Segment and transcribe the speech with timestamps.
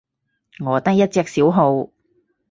[0.65, 1.91] 我得一隻小號